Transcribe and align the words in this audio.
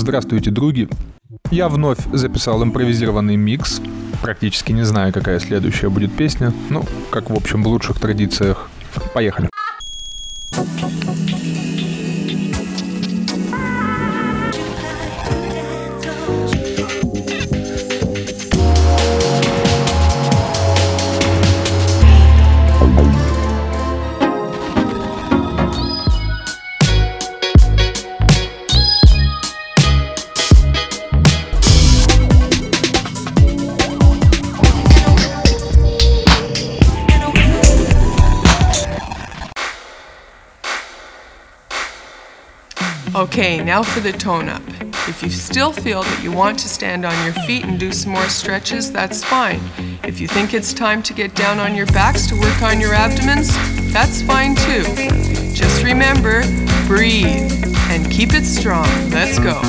Здравствуйте, 0.00 0.50
други! 0.50 0.88
Я 1.50 1.68
вновь 1.68 1.98
записал 2.10 2.64
импровизированный 2.64 3.36
микс. 3.36 3.82
Практически 4.22 4.72
не 4.72 4.82
знаю, 4.82 5.12
какая 5.12 5.38
следующая 5.40 5.90
будет 5.90 6.10
песня. 6.10 6.54
Ну, 6.70 6.86
как 7.10 7.28
в 7.28 7.34
общем 7.34 7.62
в 7.62 7.68
лучших 7.68 8.00
традициях. 8.00 8.70
Поехали. 9.12 9.50
Now 43.80 43.92
for 43.94 44.00
the 44.00 44.12
tone 44.12 44.48
up. 44.48 44.62
If 45.08 45.22
you 45.22 45.30
still 45.30 45.72
feel 45.72 46.02
that 46.02 46.22
you 46.22 46.32
want 46.32 46.58
to 46.58 46.68
stand 46.68 47.06
on 47.06 47.24
your 47.24 47.32
feet 47.44 47.64
and 47.64 47.78
do 47.80 47.92
some 47.92 48.12
more 48.12 48.28
stretches, 48.28 48.92
that's 48.92 49.24
fine. 49.24 49.60
If 50.04 50.20
you 50.20 50.28
think 50.28 50.52
it's 50.52 50.74
time 50.74 51.02
to 51.04 51.14
get 51.14 51.34
down 51.34 51.58
on 51.58 51.74
your 51.74 51.86
backs 51.86 52.26
to 52.26 52.34
work 52.38 52.62
on 52.62 52.80
your 52.80 52.92
abdomens, 52.92 53.48
that's 53.92 54.22
fine 54.22 54.54
too. 54.54 54.84
Just 55.54 55.82
remember, 55.82 56.42
breathe 56.86 57.52
and 57.90 58.10
keep 58.10 58.34
it 58.34 58.44
strong. 58.44 58.88
Let's 59.10 59.38
go. 59.38 59.60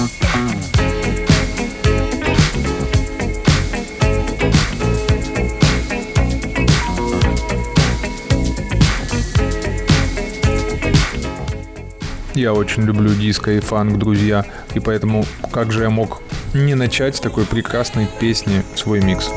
Я 12.41 12.53
очень 12.55 12.85
люблю 12.85 13.13
диско 13.13 13.51
и 13.51 13.59
фанк, 13.59 13.99
друзья, 13.99 14.43
и 14.73 14.79
поэтому 14.79 15.25
как 15.51 15.71
же 15.71 15.83
я 15.83 15.91
мог 15.91 16.23
не 16.55 16.73
начать 16.73 17.15
с 17.15 17.19
такой 17.19 17.45
прекрасной 17.45 18.07
песни 18.19 18.63
свой 18.73 18.99
микс? 18.99 19.29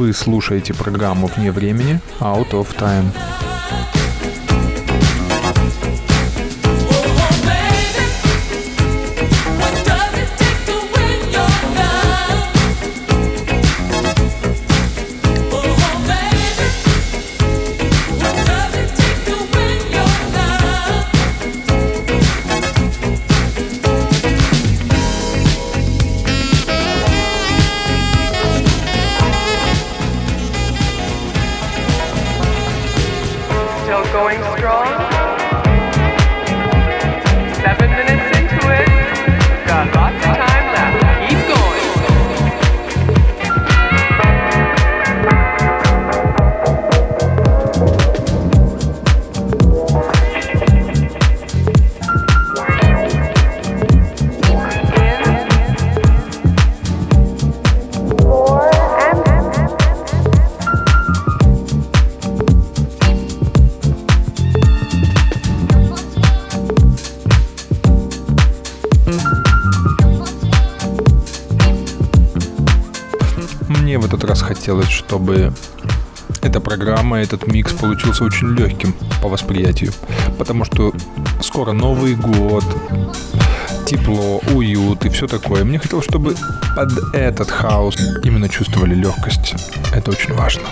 Вы 0.00 0.14
слушаете 0.14 0.72
программу 0.72 1.26
«Вне 1.26 1.52
времени» 1.52 2.00
Out 2.20 2.52
of 2.52 2.68
Time. 2.78 3.49
Чтобы 75.20 75.52
эта 76.40 76.60
программа, 76.60 77.18
этот 77.18 77.46
микс 77.46 77.74
получился 77.74 78.24
очень 78.24 78.54
легким 78.54 78.94
по 79.20 79.28
восприятию. 79.28 79.92
Потому 80.38 80.64
что 80.64 80.94
скоро 81.42 81.72
Новый 81.72 82.14
год, 82.14 82.64
тепло, 83.84 84.40
уют 84.54 85.04
и 85.04 85.10
все 85.10 85.26
такое. 85.26 85.64
Мне 85.64 85.78
хотелось, 85.78 86.06
чтобы 86.06 86.36
под 86.74 87.14
этот 87.14 87.50
хаос 87.50 87.98
именно 88.24 88.48
чувствовали 88.48 88.94
легкость. 88.94 89.56
Это 89.92 90.10
очень 90.10 90.32
важно. 90.32 90.62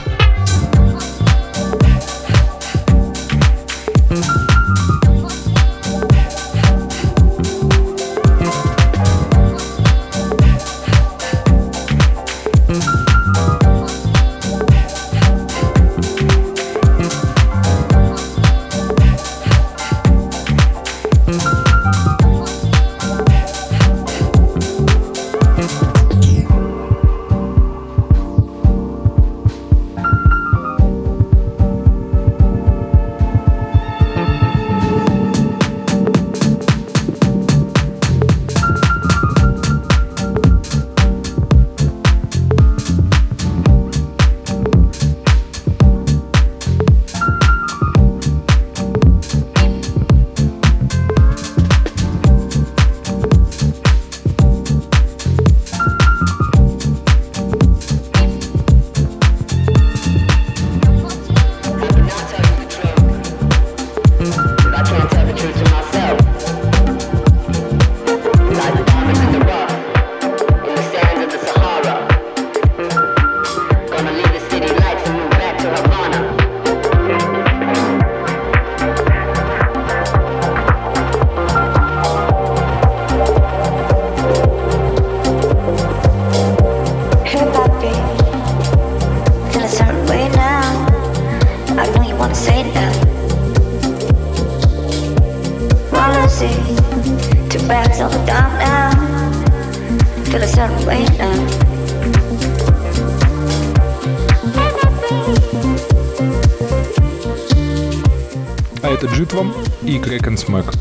Это 109.38 109.46
Джит 109.46 109.54
вам 109.54 109.54
и 109.82 109.98
and 109.98 110.36
Smack. 110.36 110.76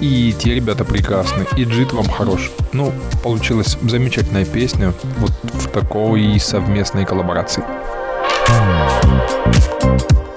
И 0.00 0.34
те 0.38 0.54
ребята 0.54 0.84
прекрасны, 0.84 1.46
и 1.56 1.64
Джит 1.64 1.92
вам 1.92 2.08
хорош. 2.08 2.50
Ну, 2.72 2.92
получилась 3.22 3.76
замечательная 3.82 4.44
песня 4.44 4.92
вот 5.18 5.32
в 5.42 5.68
такой 5.68 6.38
совместной 6.38 7.04
коллаборации. 7.04 7.64
Hey, 8.48 10.27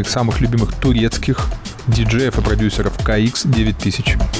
моих 0.00 0.08
самых 0.08 0.40
любимых 0.40 0.72
турецких 0.72 1.46
диджеев 1.86 2.38
и 2.38 2.40
продюсеров 2.40 2.98
KX 3.00 3.46
9000. 3.50 4.39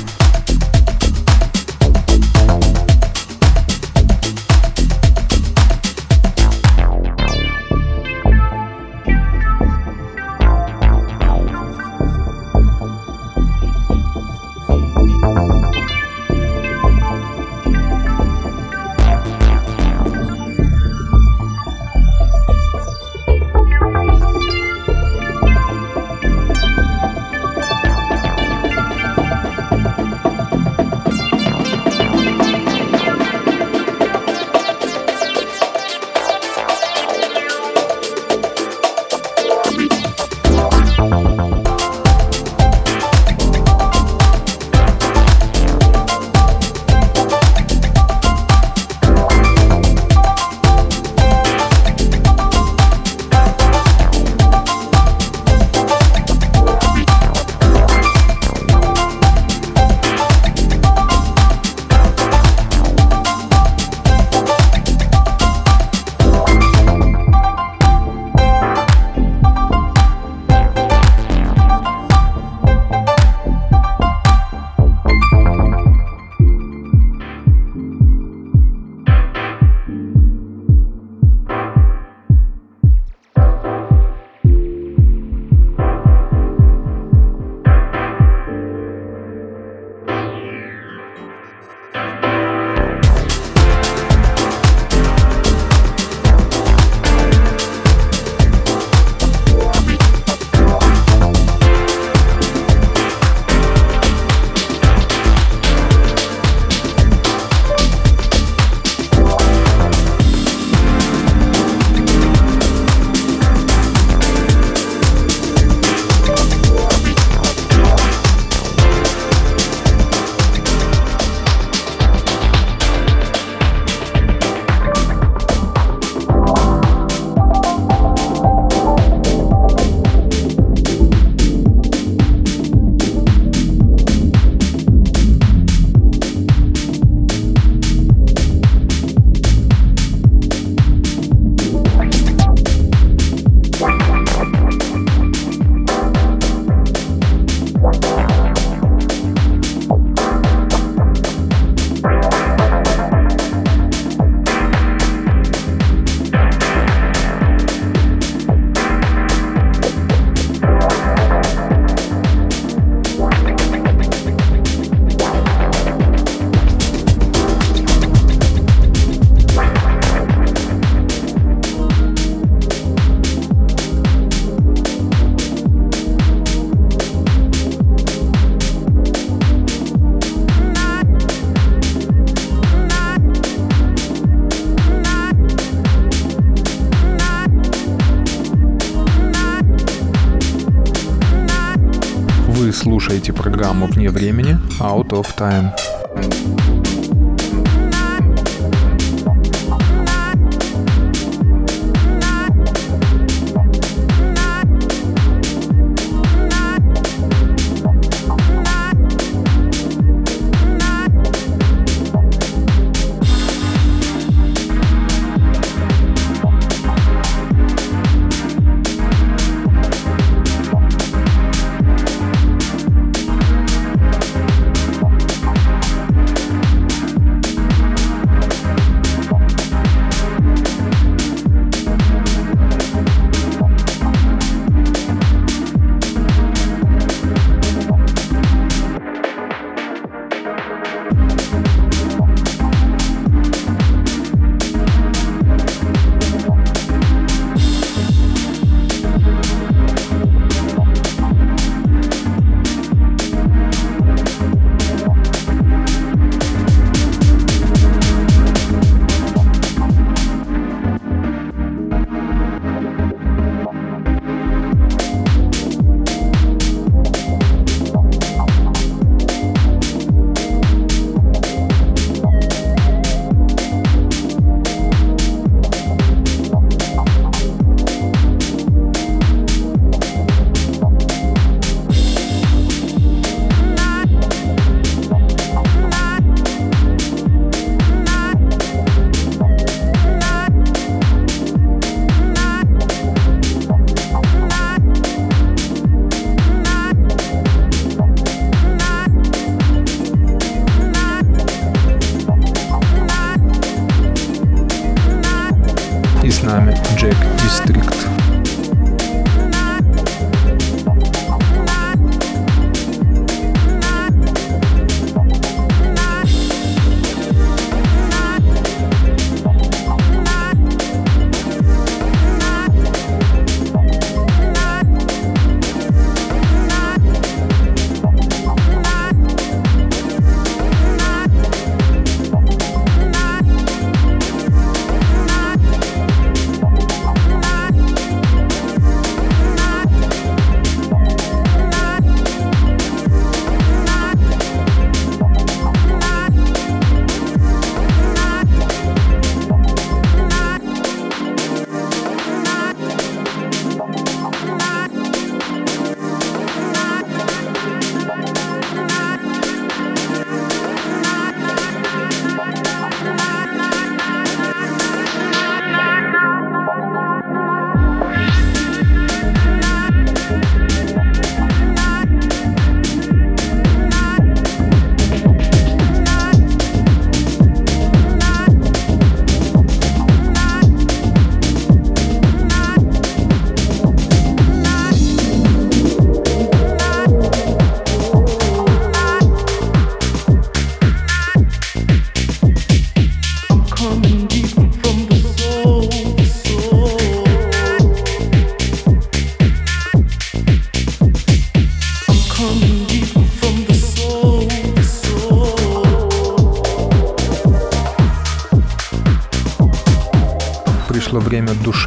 Вы 192.71 192.77
слушаете 192.77 193.33
программу 193.33 193.87
«Вне 193.89 194.11
времени» 194.11 194.57
Out 194.79 195.09
of 195.09 195.27
Time. 195.37 196.70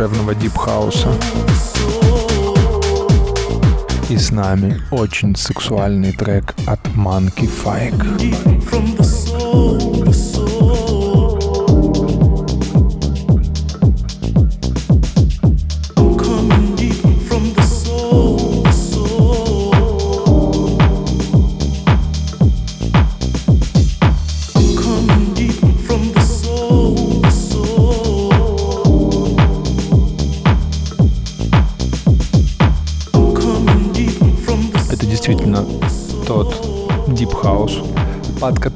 Душевного 0.03 0.35
дипхауса. 0.35 1.07
И 4.09 4.17
с 4.17 4.31
нами 4.31 4.81
очень 4.91 5.35
сексуальный 5.35 6.11
трек 6.11 6.53
от 6.67 6.79
Monkey 6.87 7.49
Fike. 7.49 8.03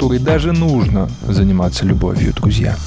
Который 0.08 0.20
даже 0.20 0.54
нужно 0.54 1.10
заниматься 1.28 1.86
любовью, 1.86 2.34
друзья. 2.34 2.78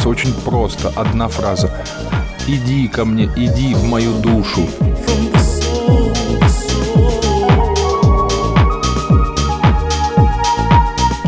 формируется 0.00 0.08
очень 0.08 0.32
просто. 0.32 0.92
Одна 0.96 1.28
фраза. 1.28 1.70
«Иди 2.46 2.88
ко 2.88 3.04
мне, 3.04 3.24
иди 3.36 3.74
в 3.74 3.84
мою 3.84 4.12
душу». 4.14 4.66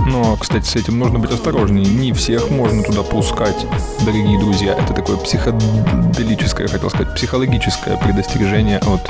Но, 0.07 0.37
кстати, 0.37 0.65
с 0.67 0.77
этим 0.77 0.99
нужно 0.99 1.19
быть 1.19 1.31
осторожнее. 1.31 1.85
Не 1.85 2.13
всех 2.13 2.51
можно 2.51 2.83
туда 2.83 3.03
пускать, 3.03 3.67
дорогие 4.01 4.39
друзья. 4.39 4.75
Это 4.75 4.95
такое 4.95 5.17
психоделическое, 5.17 6.69
хотел 6.69 6.91
сказать, 6.91 7.15
психологическое 7.15 7.97
предостережение 7.97 8.79
от 8.79 9.09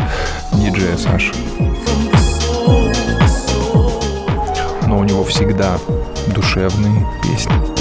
диджея 0.52 0.96
Саши. 0.96 1.32
Но 4.86 4.98
у 4.98 5.04
него 5.04 5.24
всегда 5.24 5.78
душевные 6.34 7.06
песни. 7.22 7.71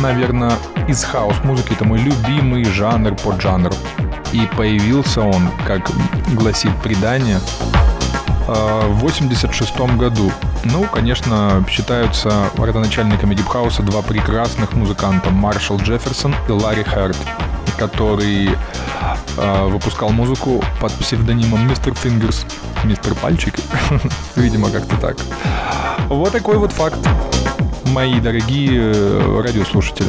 Наверное, 0.00 0.52
из 0.88 1.04
хаус-музыки 1.04 1.72
это 1.72 1.84
мой 1.84 1.98
любимый 1.98 2.64
жанр, 2.64 3.14
поджанр. 3.16 3.72
И 4.32 4.48
появился 4.56 5.20
он, 5.20 5.48
как 5.66 5.90
гласит 6.34 6.74
предание, 6.82 7.38
э, 8.48 8.86
в 8.88 9.00
86 9.00 9.96
году. 9.96 10.32
Ну, 10.64 10.84
конечно, 10.84 11.64
считаются 11.68 12.50
родоначальниками 12.56 13.34
дип-хауса 13.34 13.82
два 13.82 14.02
прекрасных 14.02 14.72
музыканта, 14.72 15.30
Маршал 15.30 15.78
Джефферсон 15.78 16.34
и 16.48 16.52
Ларри 16.52 16.84
Херд, 16.84 17.16
который 17.78 18.50
э, 19.36 19.66
выпускал 19.66 20.10
музыку 20.10 20.64
под 20.80 20.92
псевдонимом 20.94 21.68
Mister 21.68 21.94
Fingers, 21.94 22.46
Мистер 22.84 23.14
Пальчик, 23.14 23.54
видимо, 24.36 24.70
как-то 24.70 24.96
так. 24.96 25.16
Вот 26.08 26.32
такой 26.32 26.56
вот 26.56 26.72
факт 26.72 26.98
мои 27.86 28.20
дорогие 28.20 28.92
э, 28.94 29.40
радиослушатели. 29.42 30.08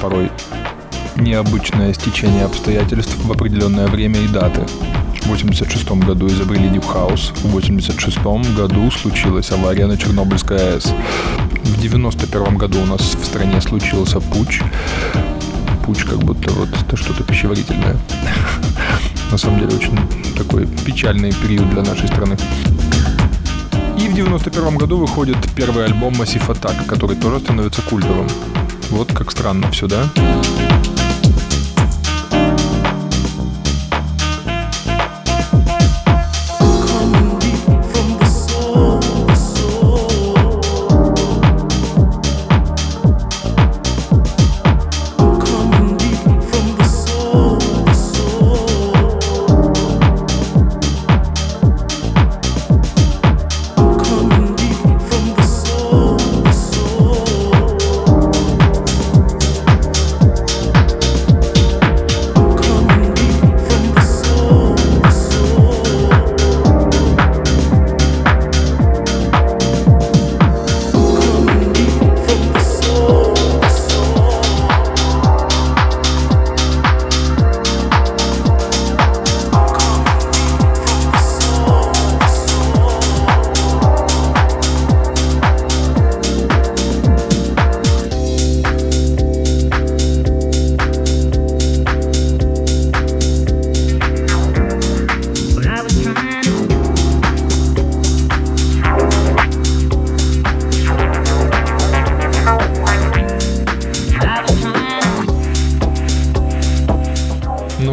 Порой 0.00 0.30
необычное 1.16 1.92
стечение 1.92 2.44
обстоятельств 2.44 3.14
в 3.22 3.30
определенное 3.30 3.86
время 3.86 4.20
и 4.20 4.28
даты. 4.28 4.66
В 5.22 5.26
86 5.26 5.90
году 5.90 6.26
изобрели 6.28 6.68
House, 6.78 7.32
в 7.42 7.50
86 7.50 8.18
году 8.56 8.90
случилась 8.90 9.50
авария 9.50 9.86
на 9.86 9.96
Чернобыльской 9.96 10.56
АЭС. 10.56 10.92
В 11.62 11.80
91 11.80 12.56
году 12.56 12.80
у 12.82 12.86
нас 12.86 13.00
в 13.00 13.24
стране 13.24 13.60
случился 13.60 14.20
путь. 14.20 14.60
Путь 15.84 16.02
как 16.04 16.18
будто 16.18 16.50
вот 16.52 16.68
это 16.68 16.96
что-то 16.96 17.22
пищеварительное. 17.22 17.96
На 19.30 19.38
самом 19.38 19.60
деле 19.60 19.76
очень 19.76 19.96
такой 20.36 20.66
печальный 20.66 21.32
период 21.32 21.70
для 21.70 21.82
нашей 21.82 22.08
страны. 22.08 22.36
И 23.98 24.08
в 24.08 24.14
91 24.14 24.78
году 24.78 24.96
выходит 24.96 25.36
первый 25.54 25.84
альбом 25.84 26.14
Massive 26.14 26.48
Attack, 26.48 26.86
который 26.86 27.16
тоже 27.16 27.40
становится 27.40 27.82
культовым. 27.82 28.26
Вот 28.90 29.12
как 29.12 29.30
странно 29.30 29.70
все, 29.70 29.86
да? 29.86 30.10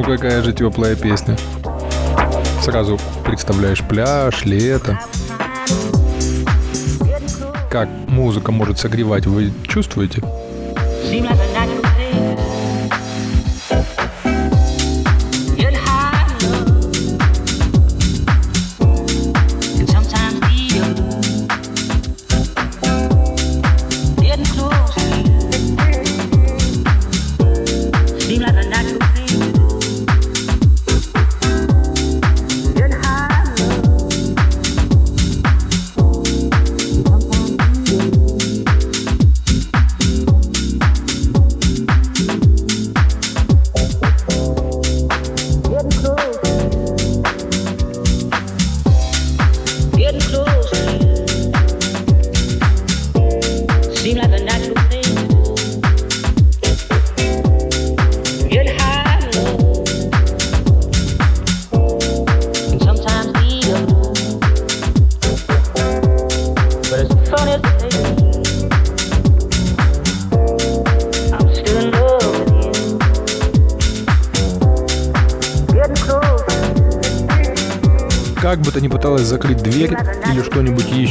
Какая 0.07 0.41
же 0.41 0.53
теплая 0.53 0.95
песня. 0.95 1.37
Сразу 2.61 2.97
представляешь 3.25 3.83
пляж, 3.83 4.45
лето. 4.45 4.99
Как 7.69 7.89
музыка 8.07 8.53
может 8.53 8.79
согревать, 8.79 9.25
вы 9.25 9.51
чувствуете? 9.67 10.23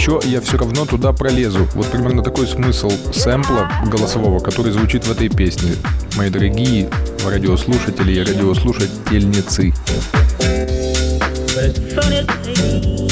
Еще, 0.06 0.20
я 0.28 0.40
все 0.40 0.56
равно 0.56 0.86
туда 0.86 1.12
пролезу. 1.12 1.66
Вот 1.74 1.86
примерно 1.86 2.22
такой 2.22 2.46
смысл 2.46 2.90
сэмпла 3.12 3.68
голосового, 3.86 4.38
который 4.38 4.72
звучит 4.72 5.04
в 5.04 5.10
этой 5.10 5.28
песне. 5.28 5.72
Мои 6.16 6.30
дорогие 6.30 6.88
радиослушатели 7.24 8.12
и 8.12 8.20
радиослушательницы. 8.20 9.72
Ну 11.96 13.05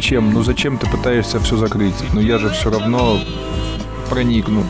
зачем? 0.00 0.32
Ну 0.32 0.42
зачем 0.42 0.78
ты 0.78 0.86
пытаешься 0.88 1.38
все 1.40 1.58
закрыть? 1.58 1.94
Ну 2.14 2.22
я 2.22 2.38
же 2.38 2.48
все 2.48 2.70
равно 2.70 3.20
проникну. 4.08 4.64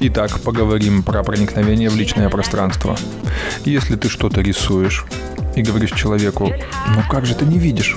Итак, 0.00 0.40
поговорим 0.40 1.02
про 1.02 1.22
проникновение 1.22 1.88
в 1.88 1.96
личное 1.96 2.28
пространство. 2.28 2.98
Если 3.64 3.96
ты 3.96 4.10
что-то 4.10 4.42
рисуешь 4.42 5.06
и 5.56 5.62
говоришь 5.62 5.92
человеку, 5.92 6.52
ну 6.90 7.00
как 7.08 7.24
же 7.24 7.34
ты 7.34 7.46
не 7.46 7.58
видишь? 7.58 7.96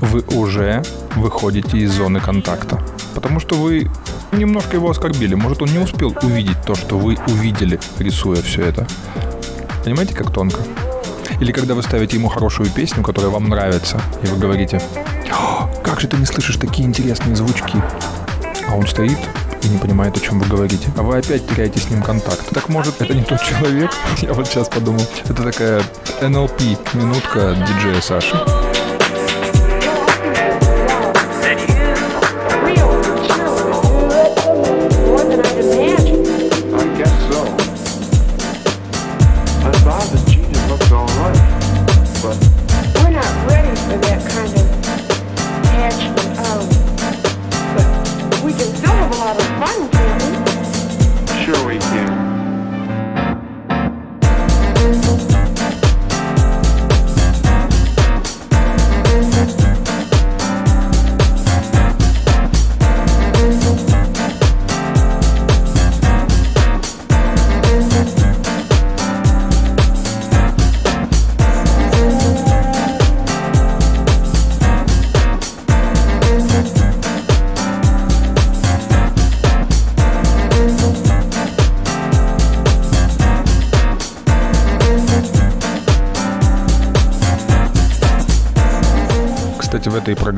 Вы 0.00 0.20
уже 0.20 0.84
выходите 1.16 1.78
из 1.78 1.90
зоны 1.90 2.20
контакта. 2.20 2.80
Потому 3.16 3.40
что 3.40 3.56
вы 3.56 3.90
немножко 4.30 4.76
его 4.76 4.90
оскорбили. 4.90 5.34
Может, 5.34 5.62
он 5.62 5.70
не 5.70 5.80
успел 5.80 6.16
увидеть 6.22 6.62
то, 6.64 6.76
что 6.76 6.98
вы 6.98 7.18
увидели, 7.26 7.80
рисуя 7.98 8.40
все 8.42 8.62
это. 8.62 8.86
Понимаете, 9.84 10.14
как 10.14 10.32
тонко? 10.32 10.60
Или 11.40 11.52
когда 11.52 11.74
вы 11.74 11.82
ставите 11.82 12.16
ему 12.16 12.28
хорошую 12.28 12.70
песню, 12.70 13.02
которая 13.02 13.30
вам 13.30 13.50
нравится, 13.50 14.00
и 14.22 14.26
вы 14.26 14.38
говорите, 14.38 14.80
как 15.82 16.00
же 16.00 16.08
ты 16.08 16.16
не 16.16 16.24
слышишь 16.24 16.56
такие 16.56 16.88
интересные 16.88 17.36
звучки? 17.36 17.82
А 18.66 18.74
он 18.74 18.86
стоит 18.86 19.18
и 19.62 19.68
не 19.68 19.76
понимает, 19.76 20.16
о 20.16 20.20
чем 20.20 20.40
вы 20.40 20.46
говорите. 20.46 20.88
А 20.96 21.02
вы 21.02 21.18
опять 21.18 21.46
теряете 21.46 21.80
с 21.80 21.90
ним 21.90 22.02
контакт. 22.02 22.48
Так 22.50 22.70
может, 22.70 23.02
это 23.02 23.14
не 23.14 23.22
тот 23.22 23.42
человек? 23.42 23.90
Я 24.22 24.32
вот 24.32 24.46
сейчас 24.46 24.68
подумал. 24.68 25.06
Это 25.24 25.42
такая 25.42 25.82
NLP, 26.22 26.78
минутка 26.94 27.54
диджея 27.54 28.00
Саши. 28.00 28.73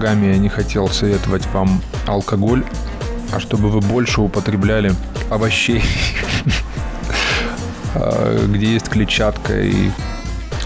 Программе 0.06 0.34
я 0.34 0.38
не 0.38 0.48
хотел 0.48 0.88
советовать 0.88 1.44
вам 1.46 1.82
алкоголь, 2.06 2.62
а 3.32 3.40
чтобы 3.40 3.70
вы 3.70 3.80
больше 3.80 4.20
употребляли 4.20 4.94
овощей, 5.30 5.82
а, 7.96 8.46
где 8.46 8.74
есть 8.74 8.88
клетчатка 8.88 9.60
и 9.60 9.90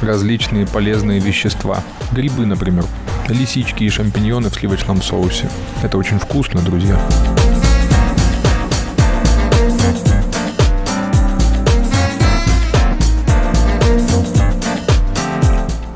различные 0.02 0.66
полезные 0.66 1.20
вещества. 1.20 1.82
Грибы, 2.12 2.44
например. 2.44 2.84
Лисички 3.28 3.82
и 3.84 3.88
шампиньоны 3.88 4.50
в 4.50 4.54
сливочном 4.54 5.00
соусе. 5.00 5.48
Это 5.82 5.96
очень 5.96 6.18
вкусно, 6.18 6.60
друзья. 6.60 7.00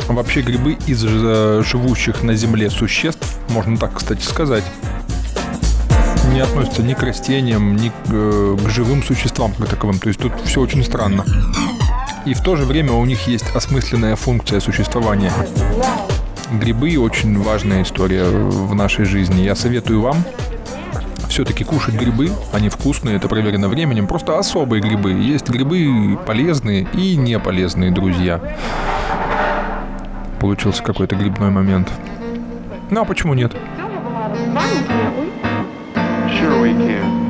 Вообще 0.09 0.43
грибы 0.43 0.79
из 0.87 1.05
э, 1.05 1.63
живущих 1.65 2.23
на 2.23 2.35
земле 2.35 2.71
существ, 2.71 3.24
можно 3.55 3.77
так, 3.77 3.95
кстати, 3.95 4.23
сказать, 4.23 4.65
не 6.33 6.41
относятся 6.41 6.83
ни 6.83 6.93
к 6.93 7.03
растениям, 7.05 7.77
ни 7.77 7.91
к, 7.91 7.93
э, 8.11 8.57
к 8.61 8.69
живым 8.69 9.05
существам 9.05 9.53
как 9.57 9.69
таковым. 9.69 10.01
То 10.01 10.09
есть 10.09 10.19
тут 10.19 10.33
все 10.45 10.61
очень 10.61 10.83
странно. 10.83 11.25
И 12.25 12.35
в 12.35 12.41
то 12.41 12.57
же 12.57 12.65
время 12.65 12.93
у 12.93 13.05
них 13.05 13.29
есть 13.29 13.45
осмысленная 13.55 14.17
функция 14.17 14.59
существования. 14.59 15.31
Грибы 16.51 16.99
очень 16.99 17.41
важная 17.41 17.83
история 17.83 18.25
в 18.25 18.75
нашей 18.75 19.05
жизни. 19.05 19.43
Я 19.43 19.55
советую 19.55 20.01
вам 20.01 20.17
все-таки 21.29 21.63
кушать 21.63 21.95
грибы. 21.95 22.31
Они 22.53 22.69
вкусные, 22.69 23.17
это 23.17 23.29
проверено 23.29 23.69
временем. 23.69 24.09
Просто 24.09 24.37
особые 24.37 24.83
грибы. 24.83 25.13
Есть 25.13 25.49
грибы 25.49 26.19
полезные 26.27 26.89
и 26.95 27.15
не 27.15 27.39
полезные, 27.39 27.93
друзья. 27.93 28.41
Получился 30.41 30.83
какой-то 30.83 31.15
грибной 31.15 31.51
момент. 31.51 31.89
Ну 32.91 33.01
а 33.01 33.05
почему 33.05 33.35
нет? 33.35 33.53
Sure 36.29 36.61
we 36.61 36.73
can. 36.75 37.24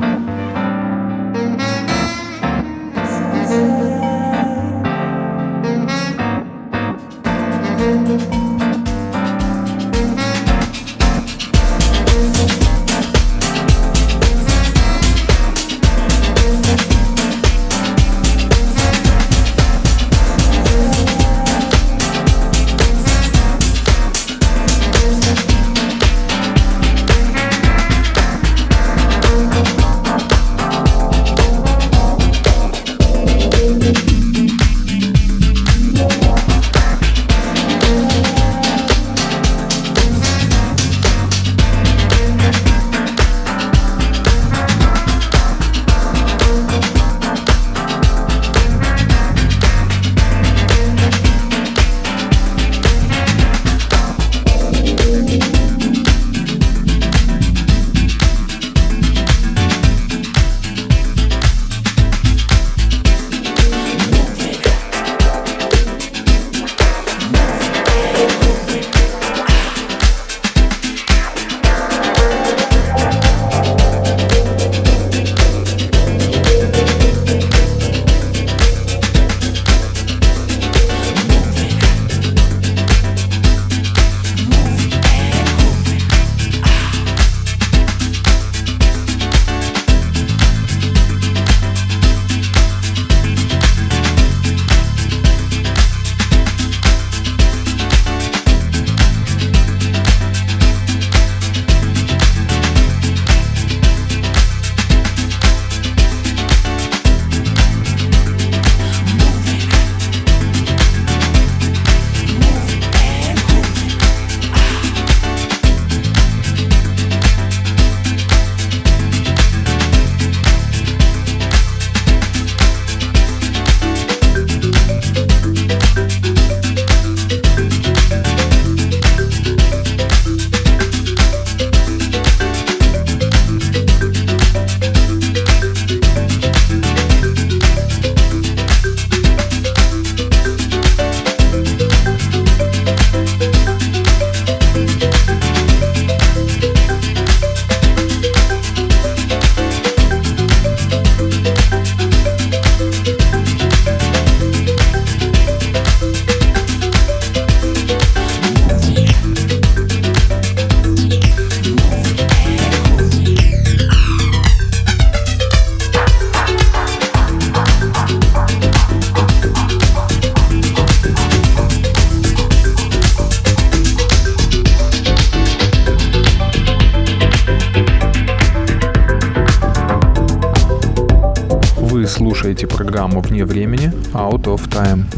Out 184.35 184.47
of 184.47 184.69
Time. 184.69 185.14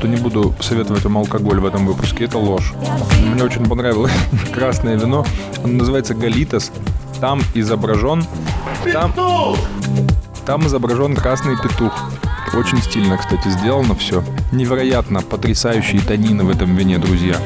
Что 0.00 0.08
не 0.08 0.16
буду 0.16 0.54
советовать 0.60 1.04
вам 1.04 1.18
алкоголь 1.18 1.60
в 1.60 1.66
этом 1.66 1.86
выпуске. 1.86 2.24
Это 2.24 2.38
ложь. 2.38 2.72
Мне 3.22 3.44
очень 3.44 3.68
понравилось 3.68 4.12
красное 4.54 4.96
вино. 4.96 5.26
Оно 5.62 5.74
называется 5.74 6.14
Галитас. 6.14 6.72
Там 7.20 7.42
изображен... 7.52 8.24
Там, 8.90 9.12
там 10.46 10.66
изображен 10.66 11.14
красный 11.14 11.54
петух. 11.62 11.92
Очень 12.54 12.80
стильно, 12.80 13.18
кстати, 13.18 13.48
сделано 13.50 13.94
все. 13.94 14.24
Невероятно 14.52 15.20
потрясающие 15.20 16.00
тонины 16.00 16.44
в 16.44 16.48
этом 16.48 16.74
вине, 16.74 16.96
друзья. 16.96 17.36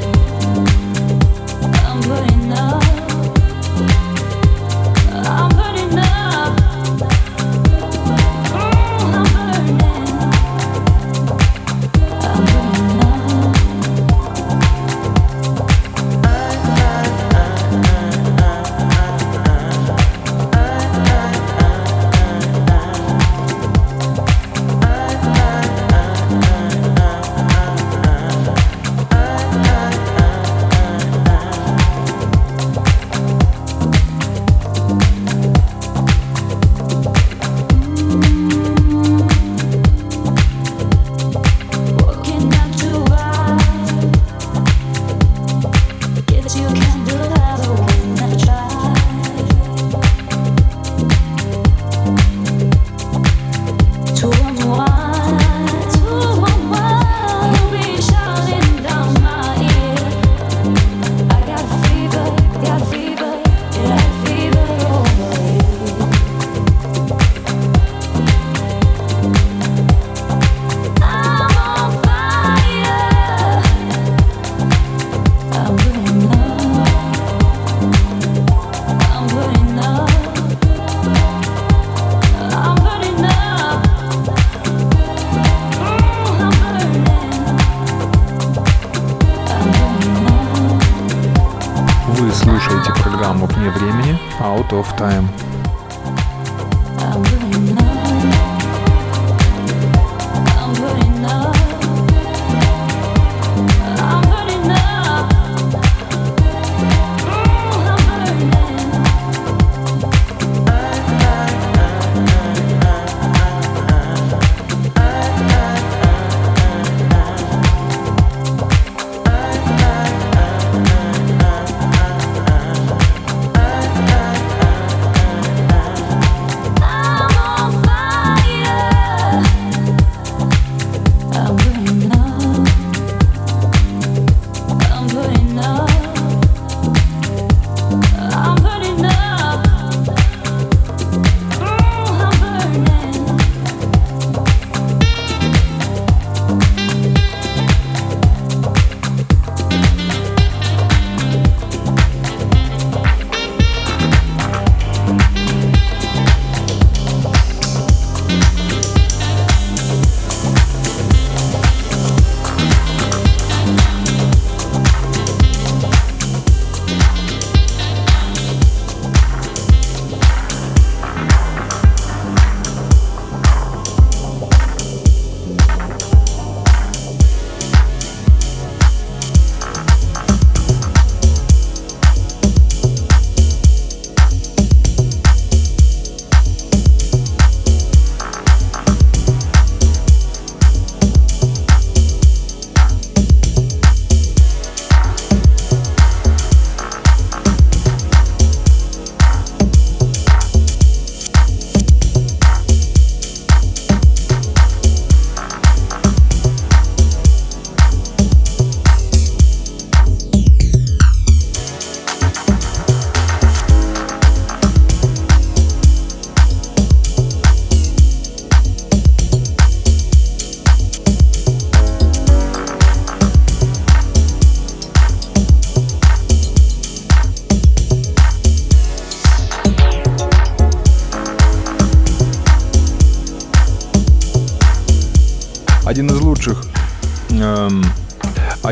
Of 94.78 94.96
Time. 94.96 95.33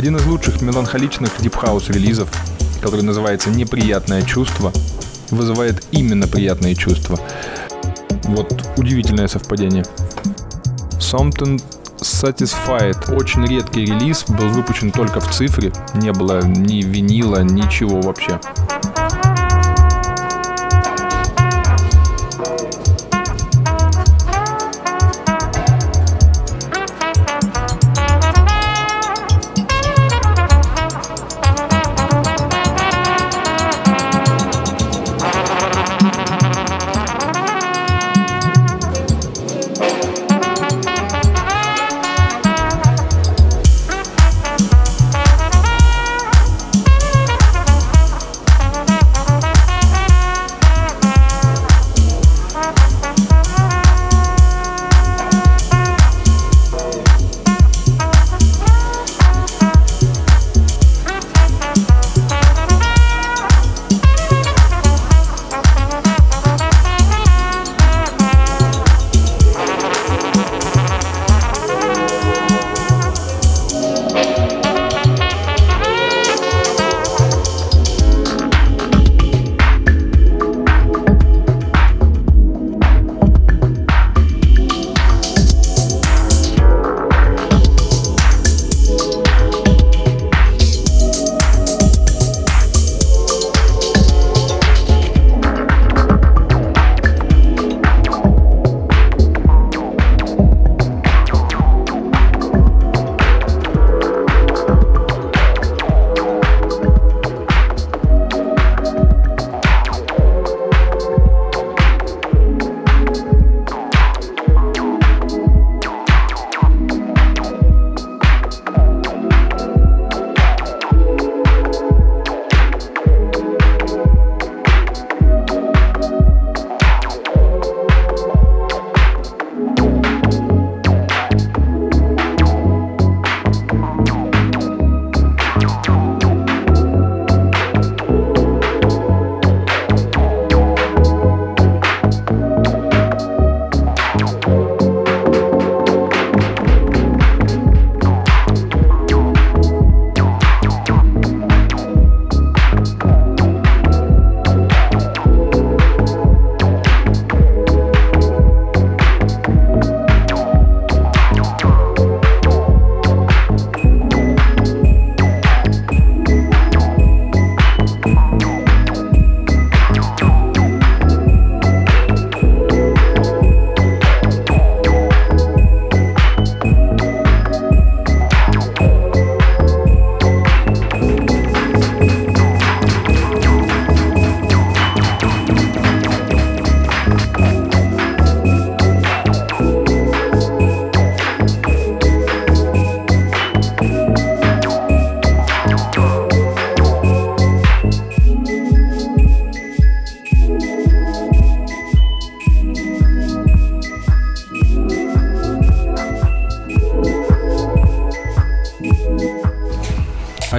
Один 0.02 0.16
из 0.16 0.26
лучших 0.26 0.60
меланхоличных 0.60 1.30
дип-хаус 1.40 1.88
релизов, 1.88 2.28
который 2.82 3.02
называется 3.02 3.50
«Неприятное 3.50 4.22
чувство», 4.22 4.72
вызывает 5.30 5.86
именно 5.92 6.26
приятные 6.26 6.74
чувства. 6.74 7.20
Вот 8.24 8.52
удивительное 8.76 9.28
совпадение. 9.28 9.84
Something 10.98 11.62
Satisfied. 11.98 13.14
Очень 13.14 13.46
редкий 13.46 13.84
релиз, 13.84 14.24
был 14.26 14.48
выпущен 14.48 14.90
только 14.90 15.20
в 15.20 15.32
цифре, 15.32 15.72
не 15.94 16.10
было 16.12 16.44
ни 16.44 16.82
винила, 16.82 17.42
ничего 17.44 18.00
вообще. 18.00 18.40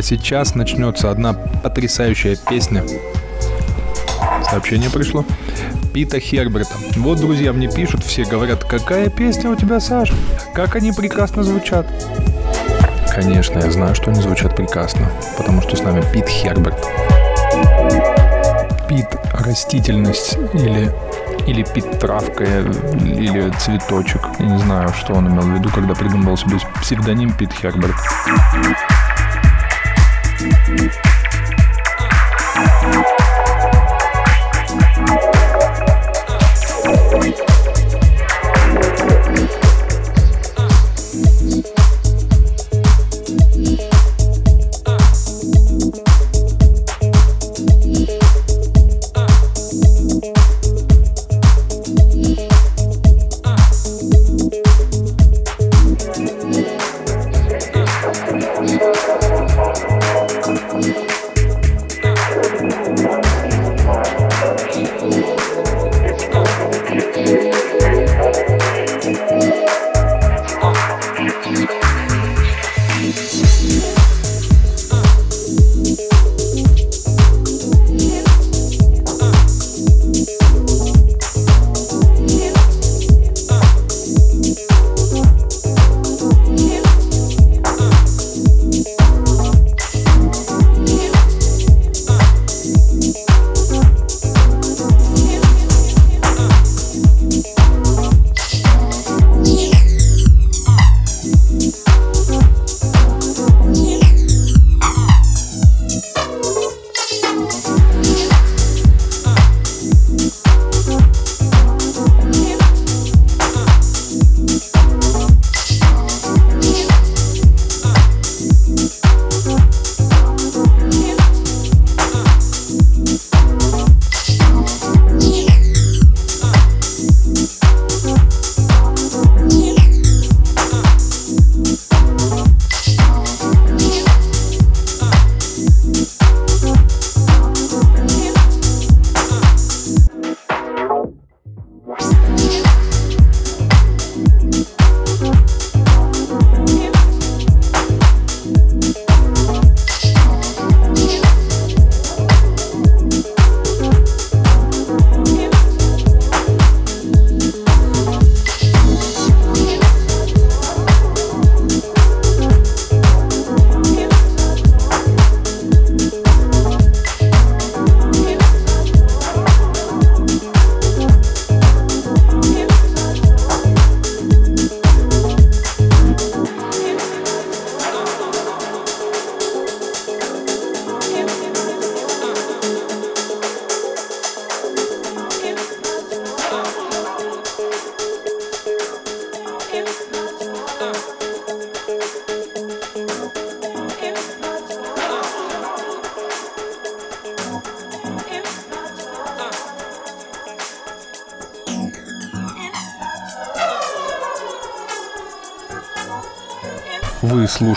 Сейчас 0.04 0.56
начнется 0.56 1.10
одна 1.10 1.34
потрясающая 1.34 2.36
песня. 2.36 2.84
Сообщение 4.49 4.89
пришло. 4.89 5.26
Пита 5.93 6.20
Херберта. 6.20 6.74
Вот 6.97 7.20
друзья 7.20 7.54
мне 7.54 7.70
пишут, 7.70 8.04
все 8.04 8.26
говорят, 8.26 8.64
какая 8.64 9.10
песня 9.10 9.49
у 9.49 9.56
тебя, 9.56 9.80
Саш? 9.80 10.12
Как 10.54 10.76
они 10.76 10.91
прекрасно 10.91 11.43
звучат. 11.43 11.88
Конечно, 13.14 13.60
я 13.60 13.72
знаю, 13.72 13.95
что 13.95 14.10
они 14.10 14.22
звучат 14.22 14.56
прекрасно, 14.56 15.10
потому 15.38 15.62
что 15.62 15.76
с 15.76 15.82
нами 15.82 16.04
Пит 16.12 16.28
Херберт. 16.28 16.78
Пит– 18.89 19.08
растительность 19.34 20.38
или, 20.54 20.91
или 21.47 21.64
пит 21.64 21.99
травка, 21.99 22.43
или 22.43 23.51
цветочек. 23.60 24.22
Я 24.39 24.45
не 24.45 24.58
знаю, 24.60 24.89
что 24.93 25.14
он 25.14 25.30
имел 25.30 25.43
в 25.43 25.54
виду, 25.54 25.70
когда 25.70 25.93
придумывал 25.93 26.38
себе 26.38 26.58
псевдоним 26.82 27.32
Пит 27.34 27.54
Херберт. 27.54 27.95
Вы 30.74 31.03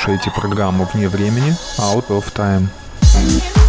слушаете 0.07 0.31
программу 0.31 0.89
«Вне 0.95 1.09
времени» 1.09 1.53
Out 1.79 2.07
of 2.11 2.33
Time. 2.33 3.66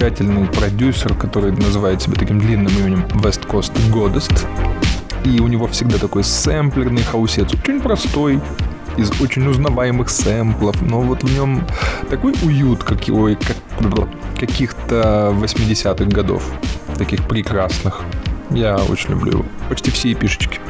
Замечательный 0.00 0.46
продюсер, 0.46 1.14
который 1.14 1.52
называет 1.52 2.00
себя 2.00 2.14
таким 2.14 2.38
длинным 2.38 2.72
именем 2.78 3.04
West 3.16 3.46
Coast 3.46 3.72
Goddess. 3.92 4.46
И 5.24 5.40
у 5.40 5.46
него 5.46 5.66
всегда 5.66 5.98
такой 5.98 6.24
сэмплерный 6.24 7.02
хаусец, 7.02 7.52
очень 7.52 7.80
простой, 7.82 8.40
из 8.96 9.10
очень 9.20 9.46
узнаваемых 9.46 10.08
сэмплов, 10.08 10.80
но 10.80 11.02
вот 11.02 11.22
в 11.22 11.30
нем 11.34 11.66
такой 12.08 12.34
уют, 12.42 12.82
как 12.82 13.08
его, 13.08 13.28
как, 13.36 14.08
каких-то 14.38 15.34
80-х 15.38 16.04
годов, 16.06 16.50
таких 16.96 17.28
прекрасных. 17.28 18.00
Я 18.50 18.76
очень 18.76 19.10
люблю 19.10 19.32
его. 19.32 19.44
Почти 19.68 19.90
все 19.90 20.12
эпишечки. 20.12 20.60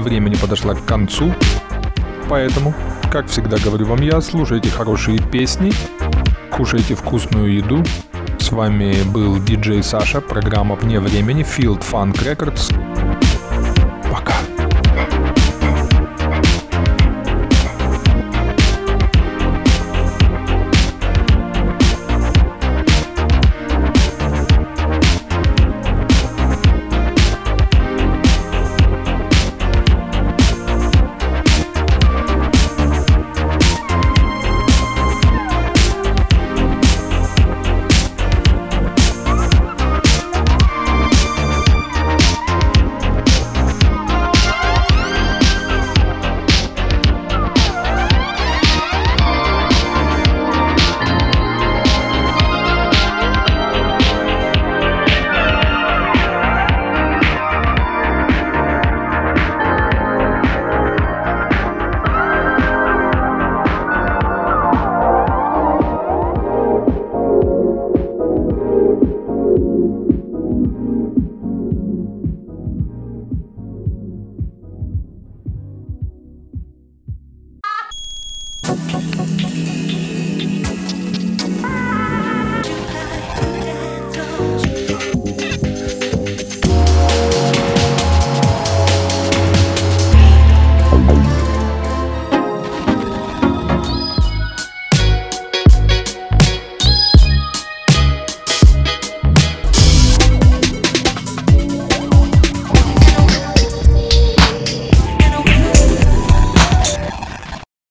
«Вне 0.00 0.08
времени» 0.08 0.34
подошла 0.36 0.74
к 0.74 0.84
концу. 0.84 1.34
Поэтому, 2.28 2.74
как 3.12 3.26
всегда 3.26 3.58
говорю 3.58 3.86
вам 3.86 4.00
я, 4.00 4.20
слушайте 4.20 4.70
хорошие 4.70 5.18
песни, 5.18 5.72
кушайте 6.50 6.94
вкусную 6.94 7.52
еду. 7.54 7.84
С 8.38 8.50
вами 8.50 9.02
был 9.04 9.38
диджей 9.38 9.82
Саша, 9.82 10.20
программа 10.20 10.76
«Вне 10.76 11.00
времени», 11.00 11.44
Field 11.44 11.82
Funk 11.82 12.14
Records. 12.24 12.89